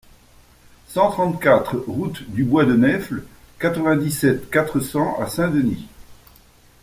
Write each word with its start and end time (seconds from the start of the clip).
cent 0.87 1.11
trente-quatre 1.11 1.77
route 1.77 2.27
du 2.31 2.43
Bois 2.43 2.65
de 2.65 2.73
Nèfles, 2.75 3.23
quatre-vingt-dix-sept, 3.59 4.49
quatre 4.49 4.79
cents 4.79 5.15
à 5.21 5.27
Saint-Denis 5.27 5.87